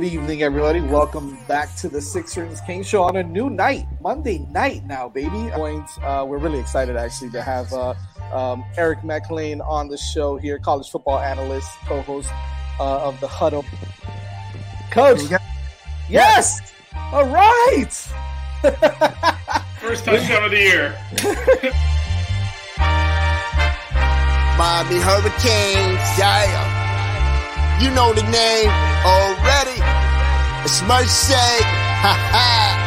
[0.00, 0.80] Good evening, everybody.
[0.80, 5.08] Welcome back to the Six Rings King Show on a new night, Monday night now,
[5.08, 5.52] baby.
[5.52, 7.94] Uh, we're really excited actually to have uh,
[8.32, 12.28] um, Eric McLean on the show here, college football analyst, co-host
[12.80, 13.64] uh, of the Huddle.
[14.90, 15.20] Coach,
[16.10, 16.72] yes,
[17.12, 17.92] all right.
[19.78, 20.98] First touchdown of the year.
[24.58, 27.80] Miami Hurricanes, yeah.
[27.80, 29.78] You know the name already.
[30.64, 31.34] It's Mercy.
[32.02, 32.84] Ha ha.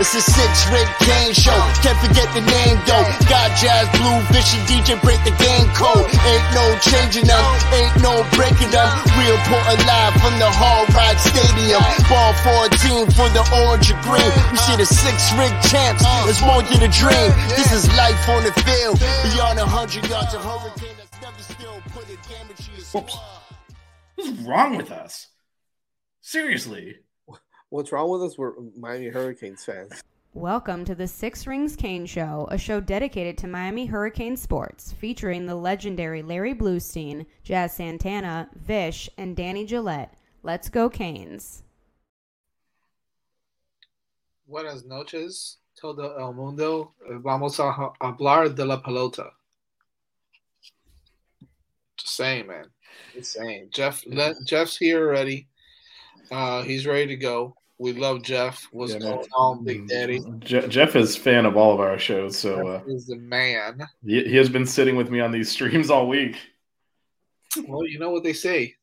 [0.00, 1.54] It's a six ring game show.
[1.78, 3.06] Can't forget the name though.
[3.30, 6.10] Got jazz, blue, vision, DJ break the game code.
[6.26, 8.90] Ain't no changing them, ain't no breaking them.
[9.14, 11.78] We report live from the Hard Rock Stadium.
[12.10, 14.34] Ball 14 for the orange and green.
[14.50, 16.02] You see the six ring champs.
[16.26, 17.30] It's more than a dream.
[17.54, 18.98] This is life on the field.
[19.30, 23.43] Beyond a hundred yards of hurricane that's never still put a damage to your squad.
[24.24, 25.26] What's wrong with us?
[26.22, 26.96] Seriously.
[27.68, 28.38] What's wrong with us?
[28.38, 30.02] We're Miami Hurricanes fans.
[30.32, 35.44] Welcome to the Six Rings Kane Show, a show dedicated to Miami Hurricane sports, featuring
[35.44, 40.14] the legendary Larry Bluestein, Jazz Santana, Vish, and Danny Gillette.
[40.42, 41.62] Let's go, Canes.
[44.46, 46.94] Buenas noches, todo el mundo.
[47.22, 49.32] Vamos a hablar de la pelota.
[51.98, 52.70] Just saying, man.
[53.20, 53.68] Saying.
[53.72, 55.46] Jeff, let, Jeff's here already.
[56.30, 57.54] Uh, he's ready to go.
[57.78, 58.66] We love Jeff.
[58.72, 59.28] What's Yeah, going man.
[59.36, 60.20] on, Big Daddy?
[60.40, 63.80] Je- Jeff is fan of all of our shows, so uh, He's the man.
[64.04, 66.36] he, he has been sitting with me on these streams all week.
[67.66, 68.74] Well, you know what they say.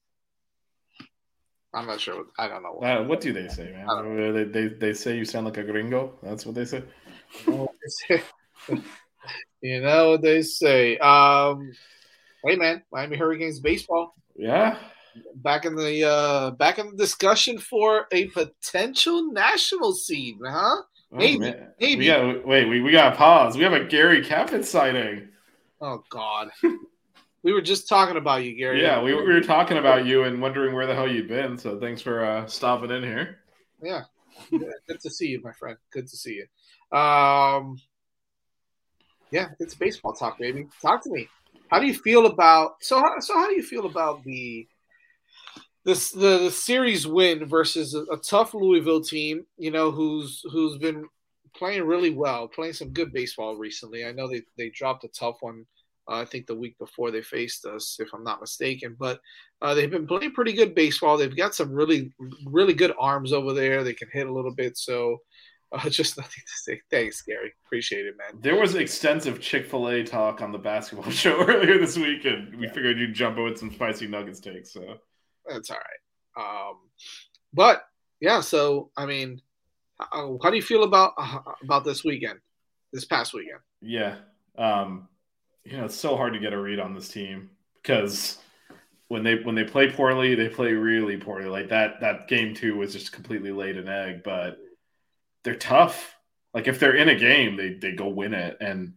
[1.74, 2.18] I'm not sure.
[2.18, 2.74] What, I don't know.
[2.74, 4.34] What, Uh, what do they say, man?
[4.34, 6.14] They, they, they say you sound like a gringo.
[6.22, 6.84] That's what they say.
[7.48, 8.24] you know what they say.
[9.62, 10.98] you know what they say.
[10.98, 11.72] Um,
[12.46, 14.16] hey, man, Miami Hurricanes baseball.
[14.36, 14.78] Yeah.
[15.36, 20.82] back in the uh back in the discussion for a potential national seed, huh?
[21.14, 21.68] Oh, Maybe, man.
[21.80, 22.00] maybe.
[22.00, 22.70] We got wait.
[22.70, 23.58] We, we got pause.
[23.58, 25.28] We have a Gary Captain sighting.
[25.82, 26.50] Oh God,
[27.44, 28.82] we were just talking about you, Gary.
[28.82, 31.58] Yeah, we, we were talking about you and wondering where the hell you've been.
[31.58, 33.40] So thanks for uh, stopping in here.
[33.84, 34.04] yeah.
[34.50, 35.78] Yeah, Good to see you, my friend.
[35.92, 36.98] Good to see you.
[36.98, 37.78] Um,
[39.32, 40.68] yeah, it's baseball talk, baby.
[40.82, 41.28] Talk to me.
[41.72, 43.00] How do you feel about so?
[43.00, 44.68] How, so how do you feel about the
[45.86, 49.46] this the, the series win versus a, a tough Louisville team?
[49.58, 51.08] You know, who's who's been
[51.56, 54.06] playing really well, playing some good baseball recently.
[54.06, 55.66] I know they they dropped a tough one.
[56.10, 59.22] Uh, I think the week before they faced us, if I'm not mistaken, but
[59.62, 61.16] uh, they've been playing pretty good baseball.
[61.16, 62.12] They've got some really,
[62.46, 63.84] really good arms over there.
[63.84, 64.78] They can hit a little bit.
[64.78, 65.20] So,
[65.72, 66.82] uh, just nothing to say.
[66.90, 67.54] Thanks, Gary.
[67.66, 68.42] Appreciate it, man.
[68.42, 72.56] There was extensive Chick Fil A talk on the basketball show earlier this week, and
[72.58, 74.74] we figured you'd jump in with some spicy nuggets takes.
[74.74, 74.98] So
[75.48, 76.70] That's all right.
[76.70, 76.76] Um,
[77.54, 77.84] but
[78.20, 79.42] yeah, so I mean,
[80.00, 82.40] how, how do you feel about uh, about this weekend,
[82.94, 83.60] this past weekend?
[83.82, 84.18] yeah,
[84.58, 85.08] um,
[85.64, 87.50] you know, it's so hard to get a read on this team
[87.82, 88.38] because
[89.08, 91.50] when they when they play poorly, they play really poorly.
[91.50, 94.58] Like that that game two was just completely laid an egg, but
[95.44, 96.16] they're tough.
[96.54, 98.58] Like if they're in a game, they they go win it.
[98.60, 98.94] And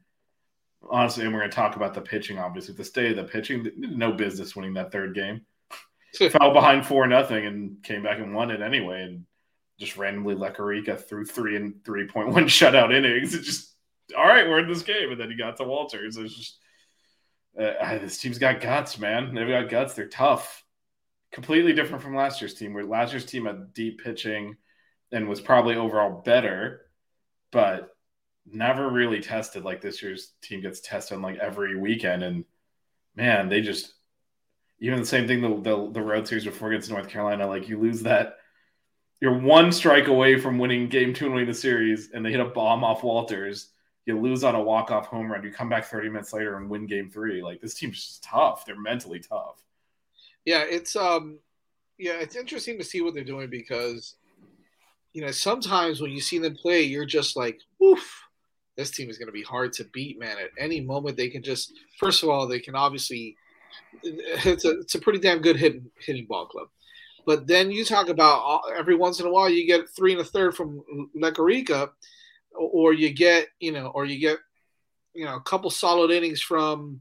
[0.89, 2.39] honestly, and we're gonna talk about the pitching.
[2.39, 5.43] Obviously, the state of the pitching, no business winning that third game.
[6.31, 9.03] Fell behind four nothing and came back and won it anyway.
[9.03, 9.27] And
[9.79, 13.35] just randomly, Lecarica threw three and three point one shutout innings.
[13.35, 13.75] It just
[14.17, 16.17] all right, we're in this game, and then he got to Walters.
[16.17, 16.59] It's just
[17.59, 19.35] uh, this team's got guts, man.
[19.35, 19.95] They've got guts.
[19.95, 20.65] They're tough.
[21.33, 24.57] Completely different from last year's team, where last year's team had deep pitching
[25.15, 26.83] and was probably overall better,
[27.51, 27.97] but
[28.47, 32.23] never really tested like this year's team gets tested like every weekend.
[32.23, 32.45] And
[33.17, 33.95] man, they just
[34.81, 37.79] even the same thing the, the, the road series before against North Carolina, like you
[37.79, 38.37] lose that
[39.21, 42.41] you're one strike away from winning game two and winning the series, and they hit
[42.41, 43.71] a bomb off Walters.
[44.05, 45.43] You lose on a walk off home run.
[45.43, 47.43] You come back 30 minutes later and win game three.
[47.43, 48.67] Like this team's just tough.
[48.67, 49.63] They're mentally tough.
[50.45, 51.39] Yeah, it's um,
[51.97, 54.17] yeah, it's interesting to see what they're doing because,
[55.15, 58.21] you know, sometimes when you see them play, you're just like, woof,
[58.77, 60.37] this team is going to be hard to beat, man.
[60.39, 63.37] At any moment, they can just, first of all, they can obviously,
[64.03, 66.67] it's a, it's a pretty damn good hitting, hitting ball club.
[67.27, 70.21] But then you talk about uh, every once in a while you get three and
[70.21, 70.83] a third from
[71.17, 71.91] Lecarica,
[72.55, 74.39] or you get you know, or you get
[75.15, 77.01] you know a couple solid innings from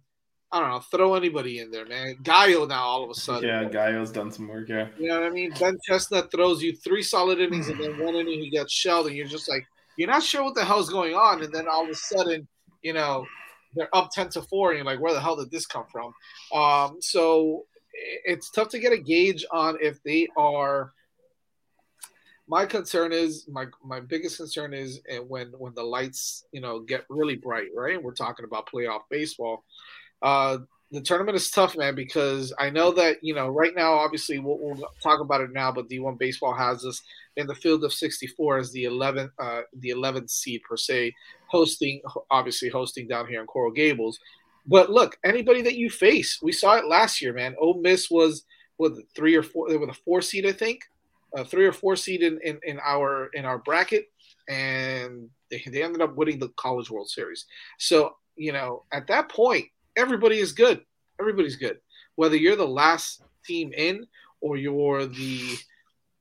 [0.53, 2.17] I don't know, throw anybody in there, man.
[2.21, 3.49] Gallo now all of a sudden.
[3.49, 4.69] Yeah, Gallo's done some work.
[4.69, 5.51] Yeah, you know what I mean.
[5.59, 9.15] Ben Chestnut throws you three solid innings, and then one inning he gets shelled, and
[9.15, 9.65] you're just like,
[9.97, 12.47] you're not sure what the hell's going on, and then all of a sudden,
[12.83, 13.25] you know,
[13.73, 16.13] they're up ten to four, and you're like, where the hell did this come from?
[16.53, 17.65] Um, so
[18.23, 20.93] it's tough to get a gauge on if they are.
[22.47, 26.79] My concern is my my biggest concern is eh, when when the lights you know
[26.81, 27.95] get really bright, right?
[27.95, 29.63] and We're talking about playoff baseball.
[30.23, 30.59] Uh,
[30.91, 34.59] the tournament is tough, man, because I know that you know right now, obviously, we'll,
[34.59, 37.01] we'll talk about it now, but D1 baseball has us
[37.35, 41.13] in the field of 64 as the 11th, uh, the 11th seed per se,
[41.47, 44.19] hosting, obviously hosting down here in Coral Gables.
[44.67, 47.55] But look, anybody that you face, we saw it last year, man.
[47.59, 48.45] Ole Miss was
[48.77, 50.81] with three or four, they were the four seed, I think,
[51.35, 54.05] uh, three or four seed in, in, in our in our bracket,
[54.47, 57.45] and they, they ended up winning the College World Series.
[57.79, 59.65] So you know, at that point,
[59.97, 60.81] everybody is good.
[61.19, 61.77] Everybody's good,
[62.15, 64.05] whether you're the last team in
[64.41, 65.57] or you're the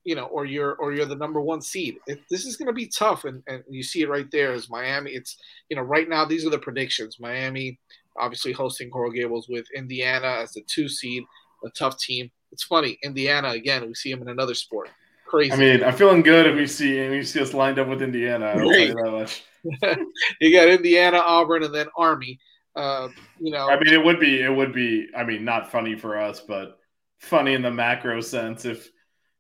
[0.05, 1.99] you know, or you're or you're the number one seed.
[2.07, 4.53] It, this is going to be tough, and, and you see it right there.
[4.53, 5.13] Is Miami?
[5.13, 5.37] It's
[5.69, 7.19] you know, right now these are the predictions.
[7.21, 7.79] Miami
[8.17, 11.25] obviously hosting Coral Gables with Indiana as the two seed,
[11.65, 12.31] a tough team.
[12.51, 13.87] It's funny, Indiana again.
[13.87, 14.91] We see them in another sport.
[15.27, 15.53] Crazy.
[15.53, 18.03] I mean, I'm feeling good if we see if we see us lined up with
[18.03, 18.55] Indiana.
[18.57, 19.27] you,
[20.41, 22.39] you got Indiana, Auburn, and then Army.
[22.75, 23.09] Uh,
[23.39, 25.09] you know, I mean, it would be it would be.
[25.17, 26.79] I mean, not funny for us, but
[27.19, 28.91] funny in the macro sense if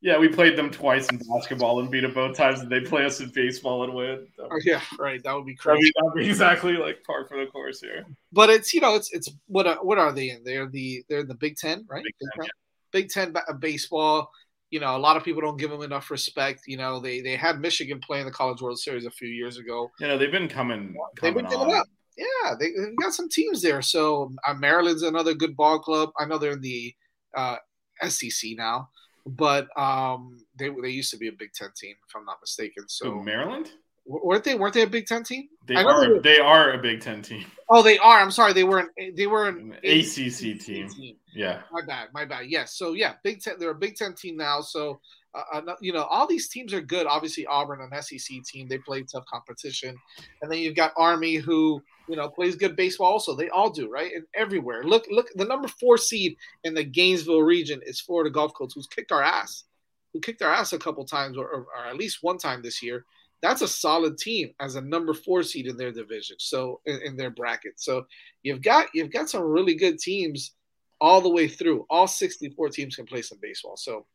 [0.02, 3.05] yeah, we played them twice in basketball and beat them both times, and they play
[3.05, 4.26] us in baseball and win.
[4.40, 5.23] Oh, yeah, right.
[5.23, 5.93] That would be crazy.
[5.94, 8.05] That would be exactly like par for the course here.
[8.32, 10.43] But it's you know it's it's what are, what are they in?
[10.43, 12.02] They're the they're in the Big Ten, right?
[12.02, 12.49] Big Ten,
[12.90, 14.29] Big Ten, Big Ten baseball.
[14.70, 16.62] You know, a lot of people don't give them enough respect.
[16.67, 19.88] You know, they they had Michigan playing the College World Series a few years ago.
[20.00, 20.96] You know, they've been coming.
[20.96, 21.87] coming they've been coming up.
[22.22, 23.82] Yeah, they, have got some teams there.
[23.82, 26.10] So uh, Maryland's another good ball club.
[26.19, 26.94] I know they're in the
[27.36, 27.56] uh,
[28.08, 28.88] SEC now
[29.24, 32.88] but um, they they used to be a Big Ten team, if I'm not mistaken.
[32.88, 33.70] So Maryland
[34.04, 34.54] weren't they?
[34.54, 35.48] Weren't they a Big Ten team?
[35.66, 36.00] They are.
[36.00, 37.44] They, were, they, are a Big Ten team.
[37.69, 38.20] Oh, they are.
[38.20, 38.52] I'm sorry.
[38.52, 40.88] They were an they were an, ACC, team.
[40.88, 41.16] team.
[41.34, 41.62] Yeah.
[41.70, 42.08] My bad.
[42.12, 42.46] My bad.
[42.46, 42.76] Yes.
[42.76, 43.54] So yeah, Big Ten.
[43.58, 44.60] They're a Big Ten team now.
[44.60, 45.00] So
[45.34, 47.06] uh, uh you know, all these teams are good.
[47.06, 49.96] Obviously, Auburn, an SEC team, they play tough competition,
[50.40, 53.12] and then you've got Army, who you know plays good baseball.
[53.12, 54.12] Also, they all do, right?
[54.15, 54.84] And everywhere.
[54.84, 58.86] Look, look, the number four seed in the Gainesville region is Florida Gulf Coast, who's
[58.86, 59.65] kicked our ass,
[60.12, 62.82] who kicked our ass a couple times, or, or, or at least one time this
[62.82, 63.05] year.
[63.41, 67.17] That's a solid team as a number four seed in their division, so in, in
[67.17, 67.74] their bracket.
[67.81, 68.06] So
[68.43, 70.53] you've got you've got some really good teams
[71.00, 71.84] all the way through.
[71.91, 73.77] All 64 teams can play some baseball.
[73.77, 74.06] So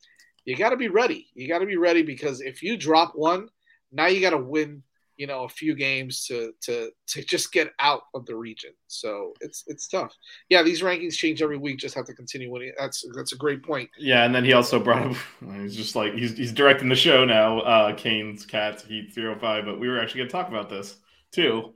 [0.45, 1.27] you got to be ready.
[1.35, 3.49] You got to be ready because if you drop one,
[3.91, 4.81] now you got to win,
[5.17, 8.71] you know, a few games to to to just get out of the region.
[8.87, 10.13] So it's it's tough.
[10.49, 11.79] Yeah, these rankings change every week.
[11.79, 12.73] Just have to continue winning.
[12.77, 13.89] That's that's a great point.
[13.97, 15.17] Yeah, and then he also brought up.
[15.55, 17.59] He's just like he's he's directing the show now.
[17.59, 19.65] Uh, Canes, Cats, Heat, zero five.
[19.65, 20.97] But we were actually going to talk about this
[21.31, 21.73] too.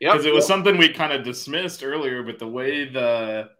[0.00, 0.48] Yeah, because it was yep.
[0.48, 3.50] something we kind of dismissed earlier, but the way the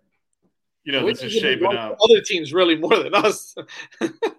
[0.86, 1.98] you know, this is shaping up.
[2.00, 3.54] Other teams really more than us,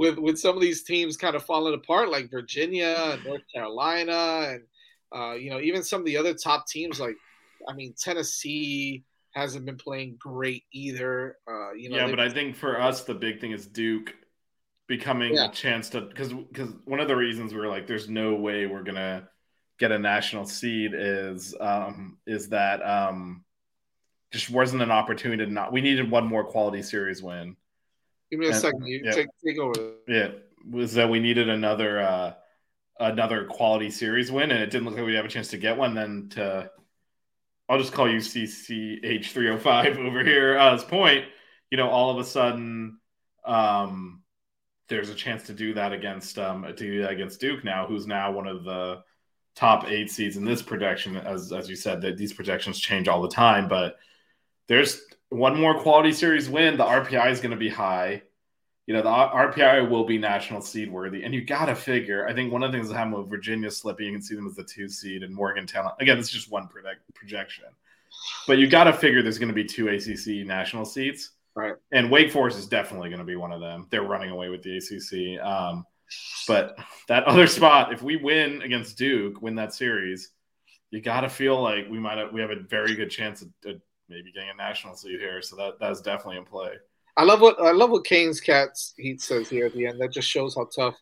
[0.00, 4.48] with with some of these teams kind of falling apart, like Virginia and North Carolina,
[4.48, 4.62] and
[5.14, 7.16] uh, you know, even some of the other top teams, like
[7.68, 9.04] I mean, Tennessee
[9.34, 11.36] hasn't been playing great either.
[11.46, 14.14] Uh, you know, yeah, but I think for us, the big thing is Duke
[14.88, 15.50] becoming yeah.
[15.50, 18.82] a chance to because because one of the reasons we're like, there's no way we're
[18.82, 19.28] gonna
[19.78, 23.44] get a national seed is um is that um
[24.32, 25.72] just wasn't an opportunity to not.
[25.72, 27.56] We needed one more quality series win.
[28.30, 28.86] Give me a and, second.
[28.86, 29.12] You yeah.
[29.12, 29.94] take, take over.
[30.06, 30.28] Yeah,
[30.68, 32.34] was that we needed another uh,
[32.98, 35.76] another quality series win, and it didn't look like we have a chance to get
[35.76, 35.94] one.
[35.94, 36.70] Then to,
[37.68, 40.58] I'll just call you CCH three hundred five over here.
[40.58, 41.24] Uh, as point,
[41.70, 42.98] you know, all of a sudden,
[43.44, 44.22] um,
[44.88, 48.06] there's a chance to do that against um to do that against Duke now, who's
[48.06, 49.02] now one of the
[49.56, 51.16] top eight seeds in this projection.
[51.16, 53.96] As as you said, that these projections change all the time, but
[54.68, 56.76] there's one more quality series win.
[56.76, 58.22] The RPI is going to be high
[58.90, 61.22] you know, the RPI will be national seed worthy.
[61.22, 63.70] And you got to figure, I think one of the things that happened with Virginia
[63.70, 65.92] slipping, you can see them as the two seed and Morgantown.
[66.00, 67.66] Again, it's just one project, projection.
[68.48, 71.30] But you got to figure there's going to be two ACC national seats.
[71.54, 71.74] Right.
[71.92, 73.86] And Wake Forest is definitely going to be one of them.
[73.90, 75.40] They're running away with the ACC.
[75.40, 75.84] Um,
[76.48, 80.30] but that other spot, if we win against Duke, win that series,
[80.90, 83.50] you got to feel like we might have, we have a very good chance of,
[83.66, 85.40] of maybe getting a national seed here.
[85.40, 86.72] So that that's definitely in play.
[87.16, 90.00] I love what I love what Kane's cats he says here at the end.
[90.00, 90.96] That just shows how tough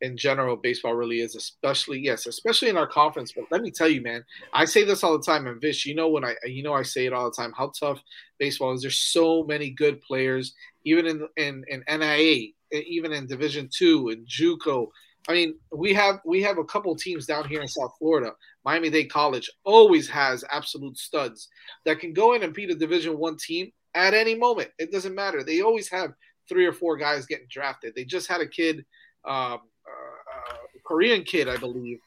[0.00, 3.32] in general baseball really is, especially yes, especially in our conference.
[3.32, 5.46] But let me tell you, man, I say this all the time.
[5.46, 7.72] And Vish, you know when I you know I say it all the time how
[7.78, 8.00] tough
[8.38, 8.82] baseball is.
[8.82, 14.26] There's so many good players, even in in, in NIA, even in Division Two and
[14.26, 14.88] JUCO.
[15.28, 18.32] I mean, we have we have a couple teams down here in South Florida.
[18.66, 21.48] Miami Dade College always has absolute studs
[21.84, 24.70] that can go in and beat a Division One team at any moment.
[24.80, 25.44] It doesn't matter.
[25.44, 26.12] They always have
[26.48, 27.94] three or four guys getting drafted.
[27.94, 28.84] They just had a kid,
[29.24, 32.00] um, uh, uh, Korean kid, I believe,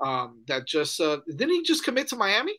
[0.00, 2.54] um, that just uh, didn't he just commit to Miami?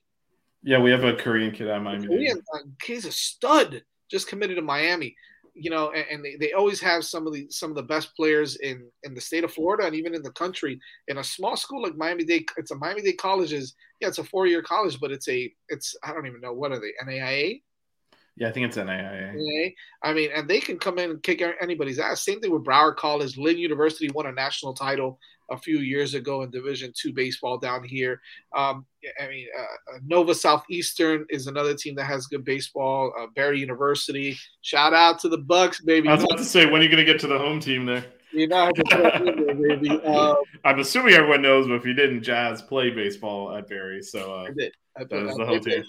[0.62, 2.06] Yeah, we have a Korean kid at Miami.
[2.06, 3.82] Korean, uh, he's a stud.
[4.10, 5.16] Just committed to Miami.
[5.60, 8.16] You know, and, and, they, they always have some of the some of the best
[8.16, 10.80] players in in the state of Florida and even in the country.
[11.08, 14.20] In a small school like Miami Dade, it's a Miami Dade College is yeah, it's
[14.20, 16.94] a four year college, but it's a it's I don't even know what are they
[17.06, 17.62] NAIA
[18.38, 19.74] yeah, I think it's NAIA.
[20.04, 22.24] I mean, and they can come in and kick anybody's ass.
[22.24, 23.36] Same thing with Broward College.
[23.36, 27.84] Lynn University won a national title a few years ago in Division two baseball down
[27.84, 28.22] here.
[28.56, 28.86] Um,
[29.22, 33.14] I mean, uh, uh, Nova Southeastern is another team that has good baseball.
[33.18, 34.38] Uh, Barry University.
[34.62, 36.10] Shout out to the Bucks, baby.
[36.10, 37.86] I was about to say, when are you going to get to the home team
[37.86, 38.06] there?
[38.32, 39.90] You know, baby.
[40.02, 40.36] Um,
[40.66, 44.44] I'm assuming everyone knows, but if you didn't, Jazz play baseball at Barry, so uh,
[44.44, 44.74] I did.
[44.98, 45.84] I, that was the whole team.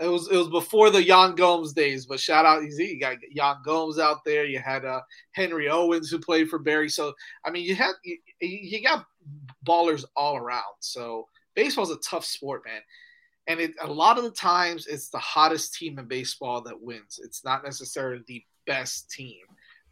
[0.00, 3.56] It was it was before the Yan Gomes days, but shout out you got Yan
[3.64, 4.46] Gomes out there.
[4.46, 5.02] You had uh,
[5.32, 6.88] Henry Owens who played for Barry.
[6.88, 7.12] So
[7.44, 9.04] I mean, you had you, you got
[9.66, 10.74] ballers all around.
[10.80, 12.80] So baseball's a tough sport, man.
[13.46, 17.20] And it, a lot of the times, it's the hottest team in baseball that wins.
[17.22, 19.40] It's not necessarily the best team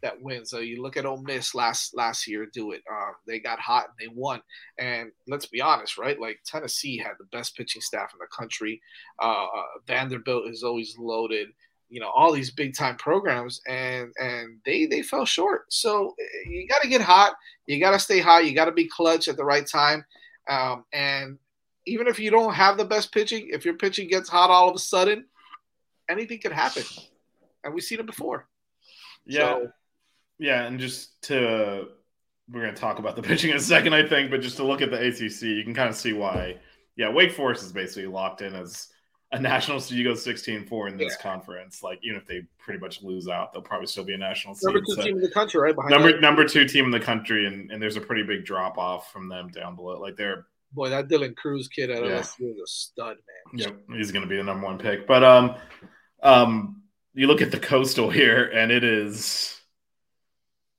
[0.01, 0.49] that wins.
[0.49, 2.81] So you look at Ole Miss last last year do it.
[2.89, 4.41] Um, they got hot and they won.
[4.77, 6.19] And let's be honest, right?
[6.19, 8.81] Like Tennessee had the best pitching staff in the country.
[9.19, 9.47] Uh,
[9.87, 11.49] Vanderbilt is always loaded.
[11.89, 15.73] You know all these big time programs, and and they they fell short.
[15.73, 17.33] So eh, you got to get hot.
[17.65, 18.45] You got to stay hot.
[18.45, 20.05] You got to be clutch at the right time.
[20.47, 21.39] Um, and
[21.87, 24.75] even if you don't have the best pitching, if your pitching gets hot all of
[24.75, 25.25] a sudden,
[26.09, 26.83] anything could happen.
[27.63, 28.47] And we've seen it before.
[29.25, 29.39] Yeah.
[29.39, 29.71] So,
[30.39, 31.89] yeah, and just to
[32.51, 34.63] we're going to talk about the pitching in a second, I think, but just to
[34.63, 36.57] look at the ACC, you can kind of see why.
[36.95, 38.87] Yeah, Wake Forest is basically locked in as
[39.31, 39.97] a national seed.
[39.97, 41.23] You go 16-4 in this yeah.
[41.23, 41.83] conference.
[41.83, 44.65] Like even if they pretty much lose out, they'll probably still be a national seed.
[44.65, 45.75] Number two so, team in the country, right?
[45.75, 46.21] Behind number that.
[46.21, 49.29] number two team in the country, and, and there's a pretty big drop off from
[49.29, 49.99] them down below.
[49.99, 52.19] Like they're boy, that Dylan Crews kid at yeah.
[52.19, 53.17] LSU is a stud,
[53.53, 53.59] man.
[53.59, 55.07] Yep, he's going to be the number one pick.
[55.07, 55.55] But um,
[56.21, 59.58] um, you look at the coastal here, and it is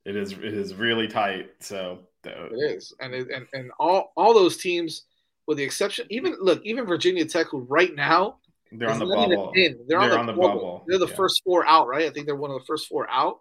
[0.04, 1.50] it is it is really tight.
[1.60, 5.04] So it is, and it, and and all all those teams,
[5.46, 8.38] with the exception, even look, even Virginia Tech, who right now
[8.72, 9.52] they're on the bubble.
[9.54, 10.48] They're, they're on, the, on the bubble.
[10.48, 10.84] bubble.
[10.86, 11.16] They're the yeah.
[11.16, 12.06] first four out, right?
[12.06, 13.40] I think they're one of the first four out.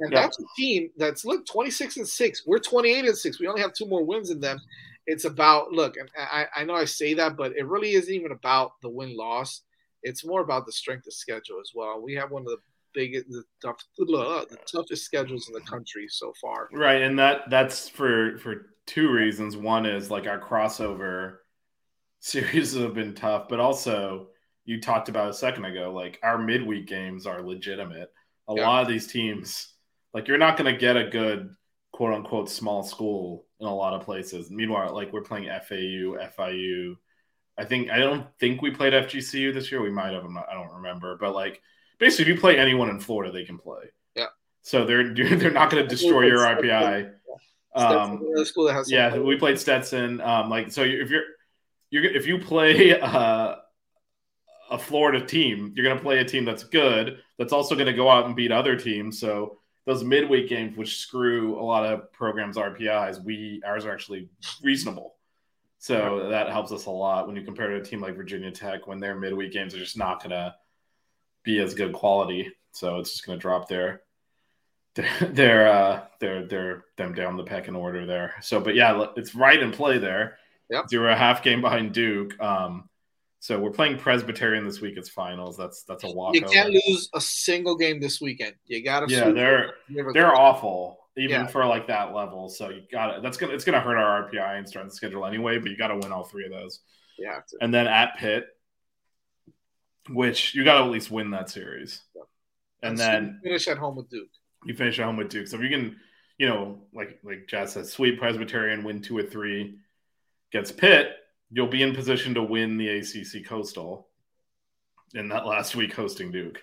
[0.00, 0.22] And yeah.
[0.22, 2.42] that's a team that's look 26 and 6.
[2.46, 3.38] We're 28 and 6.
[3.38, 4.58] We only have two more wins than them.
[5.06, 8.32] It's about look, and I, I know I say that, but it really isn't even
[8.32, 9.62] about the win loss.
[10.02, 12.00] It's more about the strength of schedule as well.
[12.00, 12.58] We have one of the
[12.94, 16.68] big the, tough, the toughest schedules in the country so far.
[16.72, 19.56] Right, and that that's for for two reasons.
[19.56, 21.36] One is like our crossover
[22.20, 24.28] series have been tough, but also
[24.64, 28.12] you talked about a second ago, like our midweek games are legitimate.
[28.48, 28.66] A yeah.
[28.66, 29.74] lot of these teams,
[30.12, 31.50] like you're not going to get a good
[31.92, 34.50] quote unquote small school in a lot of places.
[34.50, 36.94] Meanwhile, like we're playing FAU, FIU.
[37.58, 39.82] I think I don't think we played FGCU this year.
[39.82, 40.28] We might have.
[40.28, 41.60] Not, I don't remember, but like
[42.00, 43.84] basically, if you play anyone in Florida, they can play.
[44.16, 44.26] Yeah.
[44.62, 47.12] So they're they're not going to destroy your RPI.
[47.72, 50.20] Um, school that has yeah, we played Stetson.
[50.20, 51.22] Um, like so, if you're
[51.90, 53.56] you're if you play uh,
[54.70, 57.18] a Florida team, you're going to play a team that's good.
[57.38, 59.20] That's also going to go out and beat other teams.
[59.20, 64.30] So those midweek games, which screw a lot of programs' RPIs, we ours are actually
[64.62, 65.14] reasonable.
[65.78, 68.86] So that helps us a lot when you compare to a team like Virginia Tech
[68.86, 70.54] when their midweek games are just not going to
[71.44, 72.52] be as good quality.
[72.72, 74.02] So it's just going to drop their
[75.20, 78.34] their uh their their them down the pecking order there.
[78.42, 80.38] So, but yeah, it's right in play there.
[80.68, 80.88] Yep.
[80.88, 82.40] Zero a half game behind Duke.
[82.40, 82.88] Um,
[83.40, 84.94] so we're playing Presbyterian this week.
[84.96, 85.56] It's finals.
[85.56, 86.34] That's that's a walk.
[86.34, 88.54] You can't lose a single game this weekend.
[88.66, 89.12] You got to.
[89.14, 89.74] Yeah, they're
[90.12, 91.46] they're awful even Yeah.
[91.46, 92.48] for like that level.
[92.48, 95.58] So you got to That's gonna it's gonna hurt our RPI and strength schedule anyway.
[95.58, 96.80] But you got to win all three of those,
[97.18, 97.40] Yeah.
[97.60, 98.46] and then at Pitt,
[100.08, 102.02] which you got to at least win that series,
[102.82, 104.28] and so then finish at home with Duke.
[104.64, 105.46] you finish at home with Duke.
[105.46, 105.96] So if you can,
[106.38, 109.78] you know, like like Jazz says, sweep Presbyterian, win two or three
[110.52, 111.12] gets Pitt,
[111.50, 114.08] you'll be in position to win the ACC Coastal
[115.14, 116.62] in that last week hosting Duke.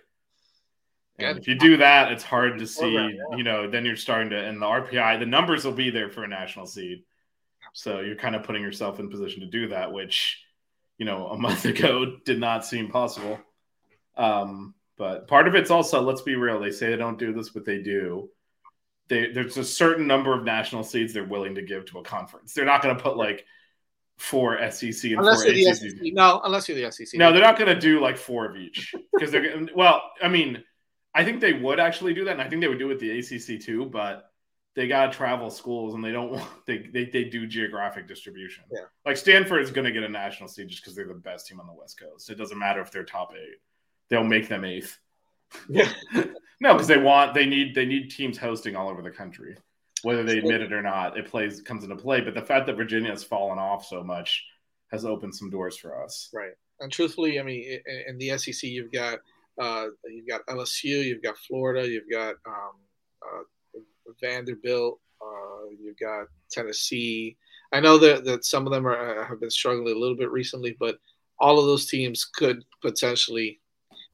[1.19, 1.41] And Good.
[1.41, 3.37] if you do that, it's hard to see, Program, yeah.
[3.37, 6.23] you know, then you're starting to, and the RPI, the numbers will be there for
[6.23, 7.03] a national seed.
[7.73, 10.43] So you're kind of putting yourself in position to do that, which,
[10.97, 13.39] you know, a month ago did not seem possible.
[14.15, 17.49] Um, but part of it's also, let's be real, they say they don't do this,
[17.49, 18.29] but they do.
[19.09, 22.53] They, there's a certain number of national seeds they're willing to give to a conference.
[22.53, 23.45] They're not going to put like
[24.17, 25.97] four SEC and Unless four you're the ACC.
[25.97, 26.13] SEC.
[26.13, 27.17] No, unless you're the SEC.
[27.17, 30.01] No, they're not going to do like four of each because they're well.
[30.21, 30.63] I mean,
[31.13, 32.99] I think they would actually do that, and I think they would do it with
[32.99, 33.85] the ACC too.
[33.85, 34.29] But
[34.77, 38.63] they got to travel schools, and they don't want they they, they do geographic distribution.
[38.71, 38.81] Yeah.
[39.05, 41.59] like Stanford is going to get a national seed just because they're the best team
[41.59, 42.29] on the West Coast.
[42.29, 43.57] It doesn't matter if they're top eight;
[44.09, 44.97] they'll make them eighth.
[45.67, 45.91] Yeah.
[46.61, 49.57] no, because they want they need they need teams hosting all over the country,
[50.03, 51.17] whether they admit it or not.
[51.17, 52.21] It plays comes into play.
[52.21, 54.45] But the fact that Virginia has fallen off so much
[54.91, 56.29] has opened some doors for us.
[56.31, 56.53] Right.
[56.79, 59.17] And truthfully, I mean, in, in the SEC, you've got
[59.59, 62.73] uh, you've got LSU, you've got Florida, you've got um,
[63.23, 63.41] uh,
[64.21, 67.37] Vanderbilt, uh, you've got Tennessee.
[67.71, 70.75] I know that, that some of them are, have been struggling a little bit recently,
[70.79, 70.97] but
[71.39, 73.59] all of those teams could potentially,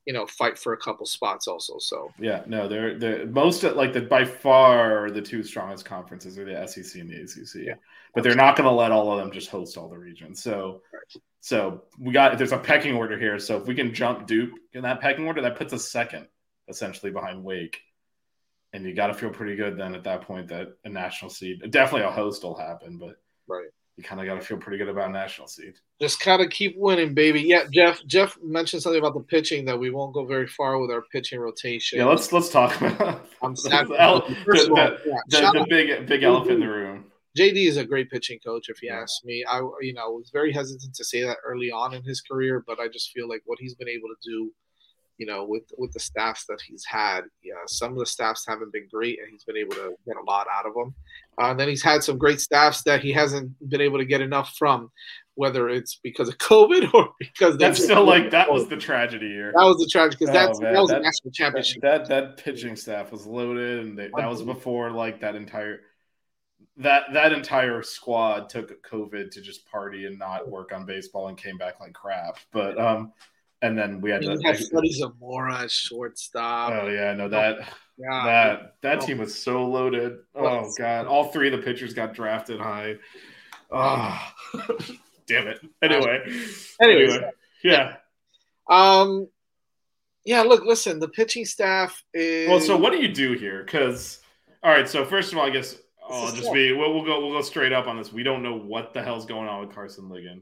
[0.05, 1.77] you know, fight for a couple spots also.
[1.79, 6.45] So Yeah, no, they're they're most like the by far the two strongest conferences are
[6.45, 7.67] the SEC and the ACC.
[7.67, 7.75] Yeah.
[8.13, 10.43] But they're not going to let all of them just host all the regions.
[10.43, 10.81] So,
[11.39, 13.39] so we got there's a pecking order here.
[13.39, 16.27] So if we can jump Duke in that pecking order, that puts us second
[16.67, 17.81] essentially behind Wake.
[18.73, 21.61] And you got to feel pretty good then at that point that a national seed,
[21.71, 23.15] definitely a host will happen, but
[23.47, 23.67] right.
[23.97, 25.73] you kind of got to feel pretty good about a national seed.
[26.01, 27.41] just kind of keep winning, baby.
[27.41, 28.03] Yeah, Jeff.
[28.07, 31.39] Jeff mentioned something about the pitching that we won't go very far with our pitching
[31.39, 31.99] rotation.
[31.99, 33.87] Yeah, let's let's talk about I'm sad.
[33.89, 37.05] the, el- First of all, the- yeah, the- the big big elephant in the room.
[37.37, 39.01] JD is a great pitching coach, if you Yeah.
[39.01, 39.43] ask me.
[39.47, 42.79] I, you know, was very hesitant to say that early on in his career, but
[42.79, 44.51] I just feel like what he's been able to do,
[45.17, 48.73] you know, with with the staffs that he's had, yeah, some of the staffs haven't
[48.73, 50.93] been great, and he's been able to get a lot out of them.
[51.39, 54.21] Uh, and then he's had some great staffs that he hasn't been able to get
[54.21, 54.91] enough from,
[55.35, 59.51] whether it's because of COVID or because That's still like that was the tragedy here.
[59.55, 61.81] that was the tragedy because Oh, that was a that- national championship.
[61.81, 65.81] That that pitching staff was loaded, and they, that was before like that entire
[66.77, 71.37] that that entire squad took COVID to just party and not work on baseball and
[71.37, 72.37] came back like crap.
[72.51, 73.11] But um,
[73.63, 74.37] and then we had to.
[74.43, 76.71] had Freddy Zamora at shortstop.
[76.73, 77.57] Oh yeah, no that
[77.97, 78.23] yeah.
[78.25, 79.05] that that Oh.
[79.05, 80.19] team was so loaded.
[80.35, 82.97] Oh Well, god, all three of the pitchers got drafted high.
[83.71, 84.31] Oh,
[85.27, 85.59] damn it.
[85.81, 86.19] Anyway,
[86.81, 87.09] Anyways.
[87.11, 87.31] anyway,
[87.63, 87.95] yeah.
[88.69, 89.27] Um,
[90.25, 90.41] yeah.
[90.41, 90.99] Look, listen.
[90.99, 93.63] The pitching staff is Well, so what do you do here?
[93.63, 94.19] Because
[94.61, 95.75] all right, so first of all, I guess
[96.07, 98.11] I'll just be we'll, we'll go we'll go straight up on this.
[98.13, 100.41] We don't know what the hell's going on with Karson Ligon.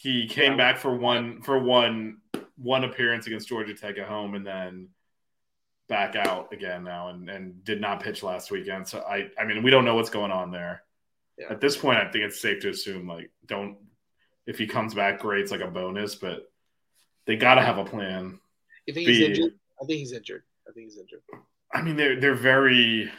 [0.00, 0.56] He came Yeah.
[0.56, 2.22] back for one for one
[2.56, 4.88] one appearance against Georgia Tech at home, and then
[5.88, 8.88] back out again now, and, and did not pitch last weekend.
[8.88, 10.84] So I I mean we don't know what's going on there.
[11.36, 11.50] Yeah.
[11.50, 13.76] At this point, I think it's safe to assume like don't
[14.46, 16.50] if he comes back, great, it's like a bonus, but
[17.26, 18.40] they got to have a plan.
[18.86, 19.52] You think he's injured?
[19.80, 20.44] I think he's injured.
[20.66, 21.20] I think he's injured.
[21.74, 23.12] I mean, they're they're very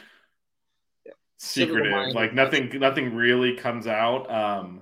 [1.06, 1.12] Yeah.
[1.36, 2.12] secretive.
[2.12, 4.28] Like nothing nothing really comes out.
[4.28, 4.81] Um,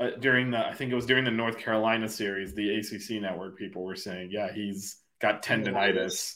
[0.00, 3.56] uh, during the I think it was during the North Carolina series, the ACC network
[3.56, 6.34] people were saying, yeah, he's got tendonitis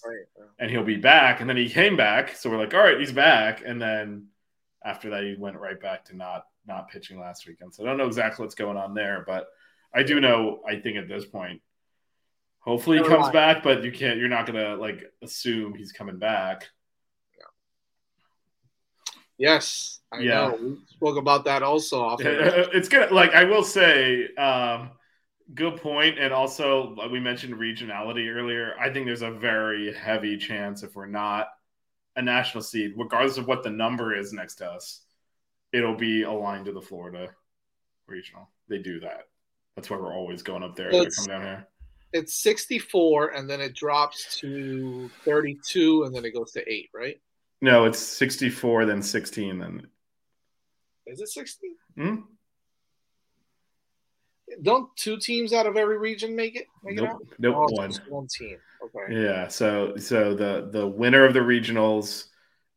[0.58, 1.40] and he'll be back.
[1.40, 3.62] And then he came back, so we're like, all right, he's back.
[3.64, 4.28] And then
[4.84, 7.74] after that, he went right back to not not pitching last weekend.
[7.74, 9.48] So I don't know exactly what's going on there, but
[9.94, 10.60] I do know.
[10.66, 11.60] I think at this point.
[12.60, 14.18] Hopefully he comes back, but you can't.
[14.18, 16.68] You're not gonna like assume he's coming back.
[19.38, 20.48] Yes, I Yeah.
[20.48, 20.56] know.
[20.60, 22.00] We spoke about that also.
[22.00, 24.90] Off it's gonna like I will say, um,
[25.54, 26.18] good point.
[26.18, 28.74] and also we mentioned regionality earlier.
[28.78, 31.48] I think there's a very heavy chance if we're not
[32.16, 35.02] a national seed, regardless of what the number is next to us,
[35.72, 37.34] it'll be aligned to the Florida
[38.06, 38.48] regional.
[38.68, 39.28] They do that.
[39.76, 40.88] That's why we're always going up there.
[40.88, 41.68] It's- come down here.
[42.14, 47.20] It's 64, and then it drops to 32, and then it goes to eight, right?
[47.60, 49.86] No, it's 64, then 16, then.
[51.08, 51.68] Is it 60?
[51.96, 52.16] Hmm?
[54.62, 56.66] Don't two teams out of every region make it?
[56.82, 57.18] Make it out?
[57.20, 57.92] Nope, nope, Oh, one.
[58.08, 58.56] one team.
[58.82, 59.22] Okay.
[59.22, 62.24] Yeah, so so the the winner of the regionals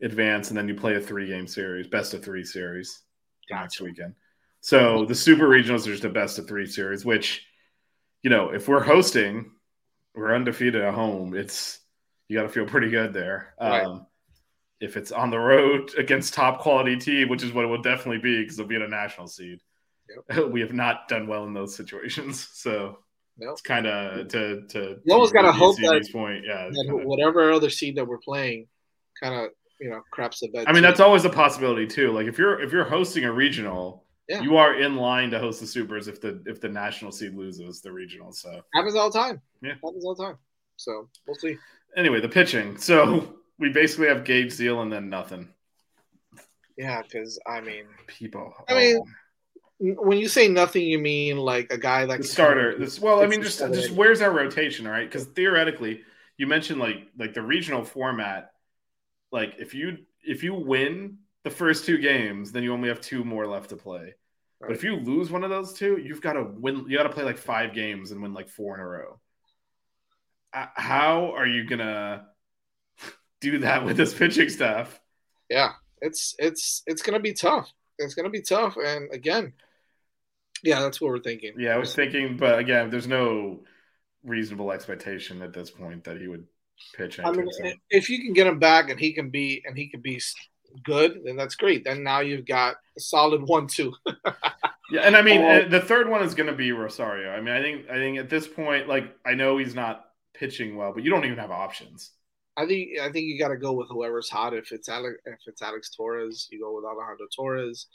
[0.01, 3.03] advance, and then you play a three game series, best of three series
[3.49, 4.15] next weekend.
[4.59, 7.45] So the super regionals are just a best of three series, which
[8.21, 9.51] you know if we're hosting,
[10.13, 11.35] we're undefeated at home.
[11.35, 11.79] It's
[12.27, 13.53] you got to feel pretty good there.
[13.59, 13.85] Right.
[13.85, 14.05] Um,
[14.81, 18.17] if it's on the road against top quality team, which is what it will definitely
[18.19, 19.59] be because they'll be in a national seed.
[20.49, 22.97] We have not done well in those situations, so
[23.37, 23.53] Nope.
[23.53, 24.97] it's kind of to to.
[25.05, 26.65] You gotta hope that- this point, yeah.
[26.65, 28.67] And kinda- whatever other seed that we're playing,
[29.21, 30.65] kind of you know craps the bed.
[30.67, 30.87] I mean, too.
[30.89, 32.11] that's always a possibility too.
[32.11, 34.41] Like if you're if you're hosting a regional, Yeah.
[34.41, 37.79] you are in line to host the supers if the if the national seed loses
[37.81, 38.33] the regional.
[38.33, 39.41] So happens all the time.
[39.61, 39.75] Yeah.
[39.75, 40.37] happens all the time.
[40.75, 41.55] So we'll see.
[41.95, 42.77] anyway, the pitching.
[42.77, 45.47] So we basically have Gage Ziehl and then nothing.
[46.77, 48.53] Yeah, because I mean, People.
[48.67, 48.99] I mean,
[49.79, 50.03] oh.
[50.03, 52.77] when you say nothing, you mean like a guy like the starter.
[52.77, 55.07] This well, I mean, just just where's our rotation, right?
[55.07, 56.01] Because theoretically,
[56.37, 58.51] you mentioned like like the regional format.
[59.31, 63.23] Like if you if you win the first two games, then you only have two
[63.23, 64.15] more left to play.
[64.59, 66.85] But if you lose one of those two, you've got to win.
[66.87, 69.19] You got to play like five games and win like four in a row.
[70.53, 72.27] Uh, How are you gonna
[73.41, 74.99] do that with this pitching staff?
[75.49, 77.69] Yeah, it's it's it's gonna be tough.
[77.97, 79.53] It's gonna be tough, and again,
[80.63, 81.53] yeah, that's what we're thinking.
[81.57, 83.61] Yeah, I was thinking, but again, there's no
[84.23, 86.45] reasonable expectation at this point that he would
[86.95, 87.19] pitch.
[87.19, 87.47] I mean,
[87.89, 90.21] if you can get him back and he can be and he can be
[90.83, 91.83] good, then that's great.
[91.83, 93.93] Then now you've got a solid one-two.
[94.91, 97.31] Yeah, and I mean, uh, the third one is going to be Rosario.
[97.31, 100.75] I mean, I think I think at this point, like I know he's not pitching
[100.75, 102.11] well, but you don't even have options.
[102.61, 104.53] I think I think you got to go with whoever's hot.
[104.53, 107.87] If it's Alex, if it's Alex Torres, you go with Alejandro Torres.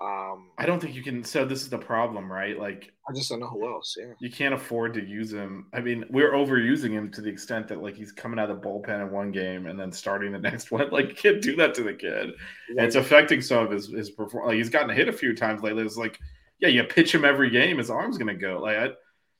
[0.00, 1.22] Um, I don't think you can.
[1.22, 2.58] So this is the problem, right?
[2.58, 3.96] Like I just don't know who else.
[3.98, 5.66] Yeah, you can't afford to use him.
[5.72, 8.66] I mean, we're overusing him to the extent that like he's coming out of the
[8.66, 10.88] bullpen in one game and then starting the next one.
[10.90, 12.30] Like you can't do that to the kid.
[12.70, 14.48] And it's affecting some of his his performance.
[14.48, 15.84] Like, he's gotten hit a few times lately.
[15.84, 16.18] It's like,
[16.58, 18.60] yeah, you pitch him every game, his arm's gonna go.
[18.62, 18.88] Like I,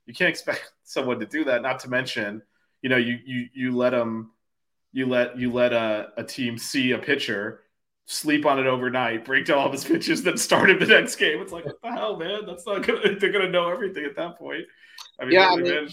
[0.07, 1.63] you can't expect someone to do that.
[1.63, 2.43] Not to mention,
[2.83, 4.32] you know, you you you let him,
[4.93, 7.63] you let you let a, a team see a pitcher,
[8.07, 11.17] sleep on it overnight, break down all of his pitches, then start him the next
[11.17, 11.41] game.
[11.41, 12.47] It's like what the hell, man?
[12.47, 13.15] That's not gonna.
[13.19, 14.65] They're gonna know everything at that point.
[15.21, 15.89] I mean, Yeah, I mean,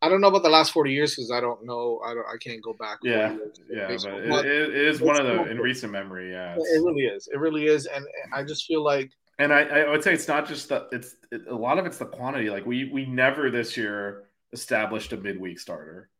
[0.00, 2.00] I don't know about the last forty years because I don't know.
[2.04, 2.26] I don't.
[2.26, 2.98] I can't go back.
[3.02, 3.36] Yeah,
[3.70, 6.32] yeah, but it, but it is one of the still- in recent memory.
[6.32, 7.28] Yeah, it really is.
[7.32, 10.46] It really is, and I just feel like And I, I would say it's not
[10.46, 12.50] just that it's it, a lot of it's the quantity.
[12.50, 16.10] Like we we never this year established a midweek starter,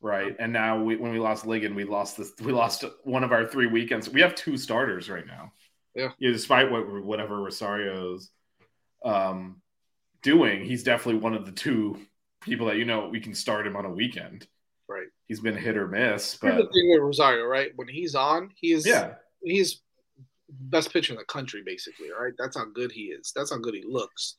[0.00, 0.34] right?
[0.38, 3.46] And now we when we lost Ligon, we lost this we lost one of our
[3.46, 4.08] three weekends.
[4.08, 5.52] We have two starters right now.
[5.94, 6.10] Yeah.
[6.20, 8.30] despite what whatever Rosario's
[9.04, 9.62] um
[10.22, 11.98] doing, he's definitely one of the two
[12.42, 14.46] people that you know we can start him on a weekend.
[14.88, 15.08] Right.
[15.26, 17.72] He's been hit or miss, here's but the thing with Rosario, right?
[17.76, 19.14] When he's on, he is yeah.
[19.42, 19.82] he's
[20.48, 22.08] best pitcher in the country, basically.
[22.10, 22.32] Right?
[22.38, 23.32] That's how good he is.
[23.34, 24.36] That's how good he looks.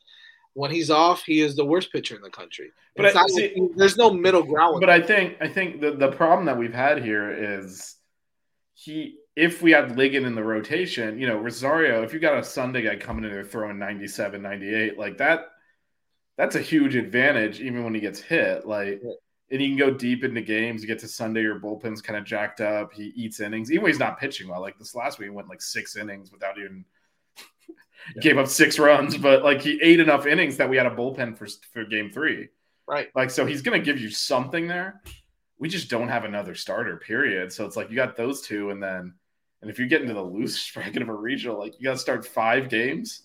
[0.58, 2.72] When he's off, he is the worst pitcher in the country.
[2.96, 4.80] But I- not see- like- there's no middle ground.
[4.80, 7.96] But I think I think the, the problem that we've had here is
[8.74, 12.44] he if we had Ligon in the rotation, you know, Rosario, if you got a
[12.44, 15.50] Sunday guy coming in there throwing 97, 98, like that
[16.38, 18.66] that's a huge advantage even when he gets hit.
[18.66, 19.12] Like Yeah.
[19.52, 20.82] and he can go deep into games.
[20.82, 22.94] You get to Sunday, your bullpen's kind of jacked up.
[22.94, 24.62] He eats innings, even when he's not pitching well.
[24.62, 26.84] Like this last week, he went like six innings without even
[28.22, 31.38] gave up six runs, but like he ate enough innings that we had a bullpen
[31.38, 32.50] for for game three.
[32.88, 33.10] right.
[33.16, 35.02] Like, so he's going to give you something there.
[35.60, 37.52] We just don't have another starter, period.
[37.52, 39.14] So it's like you got those two, and then,
[39.62, 42.00] and if you get into the loose bracket of a regional, like you got to
[42.00, 43.24] start five games.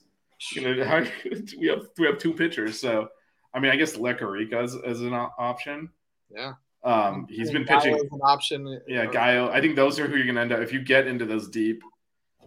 [0.55, 1.05] You know, how,
[1.59, 3.09] we have we have two pitchers, so
[3.55, 5.91] I mean, I guess Lecarica is, is an option.
[6.35, 6.55] Yeah.
[6.85, 8.09] Um, he's been Gallo pitching.
[8.11, 8.81] an option.
[8.89, 9.51] Yeah, Gallo.
[9.51, 10.61] I think those are who you're going to end up.
[10.61, 11.83] If you get into those deep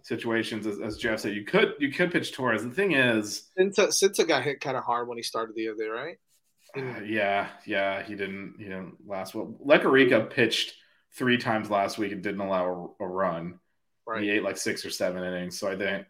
[0.05, 2.63] situations, as, as Jeff said, you could you could pitch Torres.
[2.63, 5.83] The thing is, Sinta, Sinta got hit kind of hard when he started the other
[5.83, 6.17] day, right?
[6.77, 8.55] Uh, yeah, yeah, he didn't.
[8.57, 9.55] He didn't last well.
[9.65, 10.73] Lecarica pitched
[11.13, 13.59] three times last week and didn't allow a, a run.
[14.07, 14.23] Right.
[14.23, 15.57] He ate like six or seven innings.
[15.59, 16.05] So I think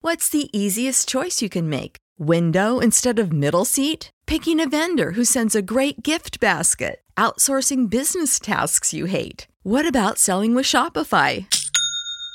[0.00, 1.98] What's the easiest choice you can make?
[2.18, 4.10] Window instead of middle seat?
[4.26, 7.00] Picking a vendor who sends a great gift basket?
[7.20, 9.46] outsourcing business tasks you hate?
[9.62, 11.46] What about selling with Shopify?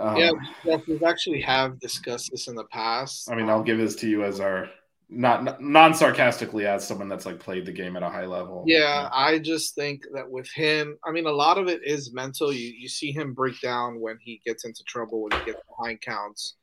[0.00, 0.30] Um, yeah,
[0.64, 3.30] Jeff, we've actually have discussed this in the past.
[3.30, 4.70] I mean, I'll give this to you as our
[5.10, 8.64] not non sarcastically as someone that's like played the game at a high level.
[8.66, 12.14] Yeah, yeah, I just think that with him, I mean, a lot of it is
[12.14, 12.52] mental.
[12.52, 16.00] You you see him break down when he gets into trouble, when he gets behind
[16.00, 16.54] counts.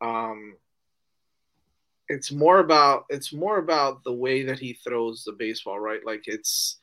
[0.00, 0.56] Um,
[2.08, 6.00] it's more about it's more about the way that he throws the baseball, right?
[6.06, 6.78] Like it's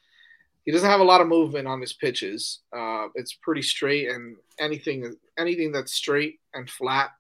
[0.66, 2.62] he doesn't have a lot of movement on his pitches.
[2.76, 7.12] Uh, it's pretty straight, and anything anything that's straight and flat,